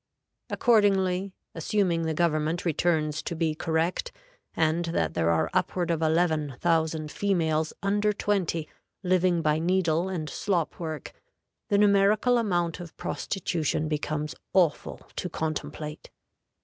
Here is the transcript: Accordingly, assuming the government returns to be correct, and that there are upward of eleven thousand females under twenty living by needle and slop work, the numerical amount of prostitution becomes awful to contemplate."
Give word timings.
Accordingly, 0.49 1.31
assuming 1.53 2.01
the 2.07 2.15
government 2.15 2.65
returns 2.65 3.21
to 3.21 3.35
be 3.35 3.53
correct, 3.53 4.11
and 4.55 4.85
that 4.85 5.13
there 5.13 5.29
are 5.29 5.51
upward 5.53 5.91
of 5.91 6.01
eleven 6.01 6.55
thousand 6.59 7.11
females 7.11 7.71
under 7.83 8.11
twenty 8.11 8.67
living 9.03 9.43
by 9.43 9.59
needle 9.59 10.09
and 10.09 10.27
slop 10.27 10.79
work, 10.79 11.13
the 11.69 11.77
numerical 11.77 12.39
amount 12.39 12.79
of 12.79 12.97
prostitution 12.97 13.87
becomes 13.87 14.33
awful 14.53 15.07
to 15.17 15.29
contemplate." 15.29 16.09